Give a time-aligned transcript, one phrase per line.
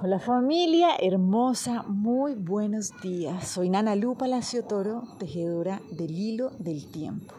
[0.00, 3.48] Hola familia hermosa, muy buenos días.
[3.48, 7.34] Soy Nana Lu Palacio Toro, tejedora del hilo del tiempo.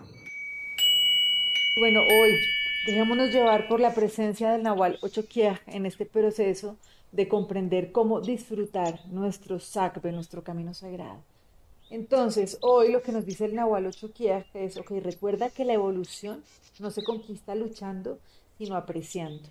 [1.79, 2.33] Bueno, hoy
[2.85, 6.75] dejémonos llevar por la presencia del Nahual Ochoquiaj en este proceso
[7.13, 11.23] de comprender cómo disfrutar nuestro sacbe, nuestro camino sagrado.
[11.89, 16.43] Entonces, hoy lo que nos dice el Nahual Ochoquiaj es, ok, recuerda que la evolución
[16.79, 18.19] no se conquista luchando,
[18.57, 19.47] sino apreciando.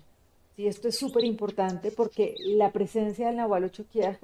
[0.57, 3.71] Y esto es súper importante porque la presencia del Nahual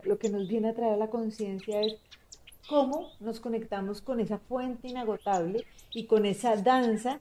[0.04, 1.98] lo que nos viene a traer a la conciencia es
[2.68, 7.20] cómo nos conectamos con esa fuente inagotable y con esa danza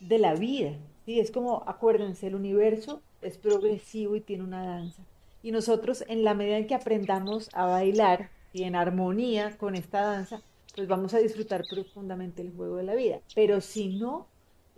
[0.00, 0.76] de la vida.
[1.04, 1.20] ¿sí?
[1.20, 5.02] Es como, acuérdense, el universo es progresivo y tiene una danza.
[5.42, 10.00] Y nosotros, en la medida en que aprendamos a bailar y en armonía con esta
[10.00, 10.42] danza,
[10.74, 13.20] pues vamos a disfrutar profundamente el juego de la vida.
[13.34, 14.26] Pero si no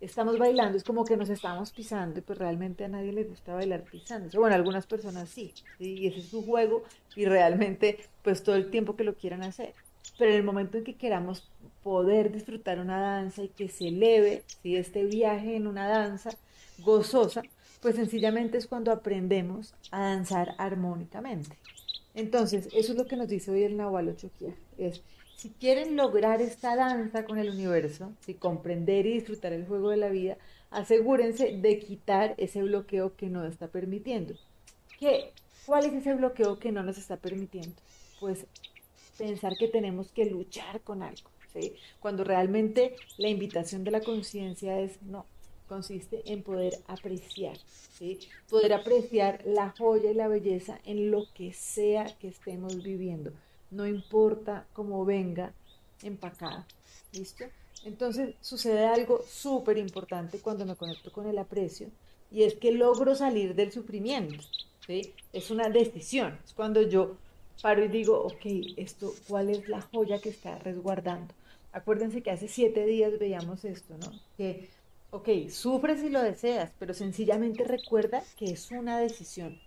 [0.01, 3.55] estamos bailando, es como que nos estamos pisando y pues realmente a nadie le gusta
[3.55, 4.29] bailar pisando.
[4.39, 8.97] Bueno, algunas personas sí, y ese es su juego y realmente pues todo el tiempo
[8.97, 9.75] que lo quieran hacer.
[10.19, 11.49] Pero en el momento en que queramos
[11.83, 14.77] poder disfrutar una danza y que se eleve ¿sí?
[14.77, 16.31] este viaje en una danza
[16.79, 17.43] gozosa,
[17.81, 21.57] pues sencillamente es cuando aprendemos a danzar armónicamente.
[22.15, 25.03] Entonces, eso es lo que nos dice hoy el Nahual Ochoquia, es
[25.37, 29.99] si quieren lograr esta danza con el universo, si comprender y disfrutar el juego de
[29.99, 30.39] la vida,
[30.71, 34.35] asegúrense de quitar ese bloqueo que no está permitiendo.
[34.99, 35.33] ¿Qué,
[35.67, 37.77] ¿Cuál es ese bloqueo que no nos está permitiendo?
[38.19, 38.47] Pues
[39.19, 41.29] pensar que tenemos que luchar con algo.
[41.53, 41.75] ¿sí?
[42.01, 45.27] Cuando realmente la invitación de la conciencia es no,
[45.69, 47.59] consiste en poder apreciar,
[47.99, 48.21] ¿sí?
[48.49, 53.33] poder apreciar la joya y la belleza en lo que sea que estemos viviendo
[53.77, 55.53] no importa cómo venga
[56.03, 56.67] empacada.
[57.13, 57.45] ¿Listo?
[57.85, 61.89] Entonces sucede algo súper importante cuando me conecto con el aprecio
[62.31, 64.43] y es que logro salir del sufrimiento.
[64.87, 65.15] ¿sí?
[65.33, 66.39] Es una decisión.
[66.45, 67.17] Es cuando yo
[67.63, 71.35] paro y digo, ok, esto, ¿cuál es la joya que está resguardando?
[71.73, 74.11] Acuérdense que hace siete días veíamos esto, ¿no?
[74.37, 74.71] Que,
[75.11, 79.61] ok, sufres si lo deseas, pero sencillamente recuerda que es una decisión.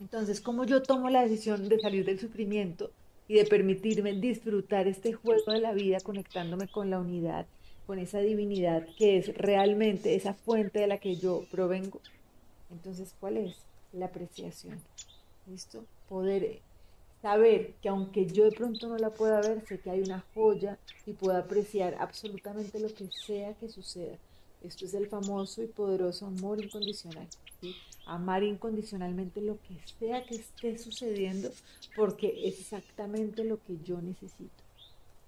[0.00, 2.90] Entonces, como yo tomo la decisión de salir del sufrimiento,
[3.30, 7.46] y de permitirme disfrutar este juego de la vida conectándome con la unidad,
[7.86, 12.00] con esa divinidad que es realmente esa fuente de la que yo provengo.
[12.72, 13.54] Entonces, ¿cuál es?
[13.92, 14.80] La apreciación.
[15.46, 15.84] ¿Listo?
[16.08, 16.58] Poder
[17.22, 20.76] saber que aunque yo de pronto no la pueda ver, sé que hay una joya
[21.06, 24.16] y puedo apreciar absolutamente lo que sea que suceda.
[24.62, 27.26] Esto es el famoso y poderoso amor incondicional.
[28.06, 31.50] Amar incondicionalmente lo que sea que esté sucediendo
[31.96, 34.50] porque es exactamente lo que yo necesito.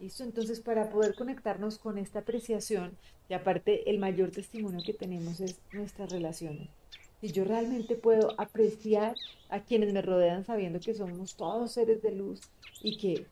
[0.01, 0.25] ¿Listo?
[0.25, 2.97] Entonces, para poder conectarnos con esta apreciación,
[3.29, 6.69] y aparte el mayor testimonio que tenemos es nuestras relaciones.
[7.23, 9.15] Y yo realmente puedo apreciar
[9.49, 12.41] a quienes me rodean sabiendo que somos todos seres de luz
[12.83, 13.27] y que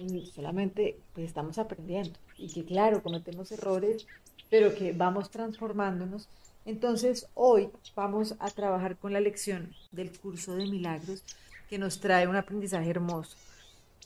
[0.00, 4.06] mm, solamente pues, estamos aprendiendo y que claro, cometemos errores,
[4.50, 6.28] pero que vamos transformándonos
[6.66, 11.22] entonces hoy vamos a trabajar con la lección del curso de milagros
[11.68, 13.36] que nos trae un aprendizaje hermoso.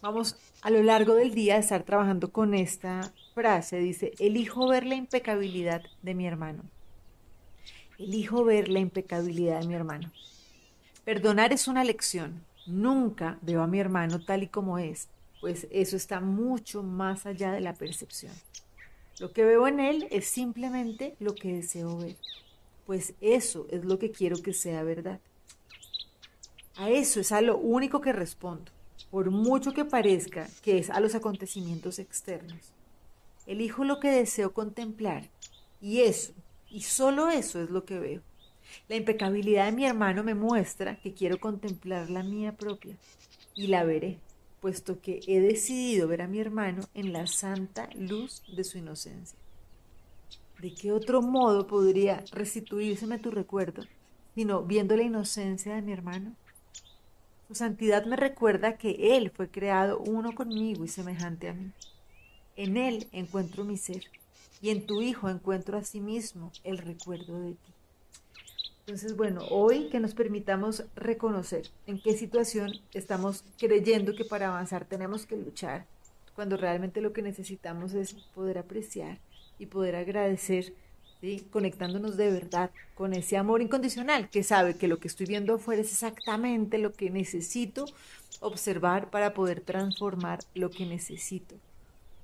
[0.03, 3.79] Vamos a lo largo del día a estar trabajando con esta frase.
[3.79, 6.65] Dice, elijo ver la impecabilidad de mi hermano.
[7.99, 10.11] Elijo ver la impecabilidad de mi hermano.
[11.05, 12.45] Perdonar es una lección.
[12.67, 15.09] Nunca veo a mi hermano tal y como es,
[15.41, 18.33] pues eso está mucho más allá de la percepción.
[19.21, 22.17] Lo que veo en él es simplemente lo que deseo ver
[22.89, 25.21] pues eso es lo que quiero que sea verdad.
[26.77, 28.73] A eso es a lo único que respondo,
[29.11, 32.73] por mucho que parezca que es a los acontecimientos externos.
[33.47, 35.29] Elijo lo que deseo contemplar
[35.83, 36.33] y eso,
[36.71, 38.23] y solo eso es lo que veo.
[38.89, 42.97] La impecabilidad de mi hermano me muestra que quiero contemplar la mía propia
[43.55, 44.17] y la veré,
[44.61, 49.39] puesto que he decidido ver a mi hermano en la santa luz de su inocencia.
[50.61, 53.83] ¿De qué otro modo podría restituírseme tu recuerdo,
[54.35, 56.35] sino viendo la inocencia de mi hermano?
[57.47, 61.71] Su santidad me recuerda que Él fue creado uno conmigo y semejante a mí.
[62.57, 64.03] En Él encuentro mi ser
[64.61, 67.73] y en tu Hijo encuentro a sí mismo el recuerdo de ti.
[68.89, 74.87] Entonces, bueno, hoy que nos permitamos reconocer en qué situación estamos creyendo que para avanzar
[74.87, 75.85] tenemos que luchar,
[76.35, 79.19] cuando realmente lo que necesitamos es poder apreciar
[79.59, 80.73] y poder agradecer,
[81.51, 85.83] conectándonos de verdad con ese amor incondicional que sabe que lo que estoy viendo afuera
[85.83, 87.85] es exactamente lo que necesito
[88.41, 91.57] observar para poder transformar lo que necesito,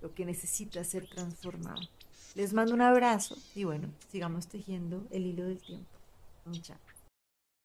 [0.01, 1.83] lo que necesita ser transformado.
[2.35, 5.94] Les mando un abrazo y bueno, sigamos tejiendo el hilo del tiempo.
[6.45, 6.77] 你讲。